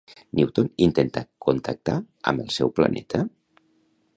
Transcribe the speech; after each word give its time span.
Newton 0.37 0.69
intenta 0.85 1.21
contactar 1.47 1.99
amb 2.33 2.45
el 2.45 2.51
seu 2.57 2.73
planeta? 2.81 3.21